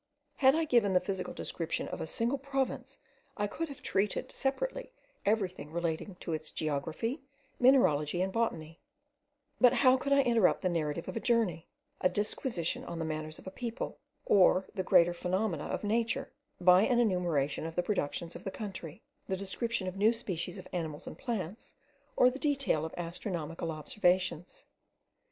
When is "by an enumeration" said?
16.59-17.67